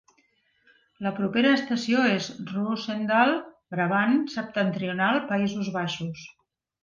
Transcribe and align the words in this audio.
La 1.07 1.11
propera 1.19 1.51
estació 1.57 2.05
és 2.13 2.29
Roosendaal, 2.53 3.35
Brabant 3.75 4.17
Septentrional, 4.37 5.21
Països 5.35 5.73
Baixos. 5.79 6.27